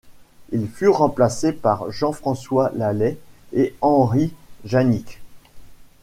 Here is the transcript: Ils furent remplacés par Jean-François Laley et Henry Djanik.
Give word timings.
Ils 0.51 0.67
furent 0.67 0.97
remplacés 0.97 1.53
par 1.53 1.91
Jean-François 1.91 2.71
Laley 2.73 3.19
et 3.53 3.75
Henry 3.81 4.33
Djanik. 4.65 5.21